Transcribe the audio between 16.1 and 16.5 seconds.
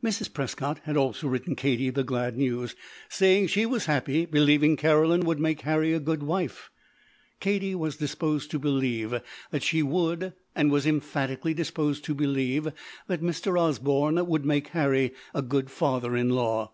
in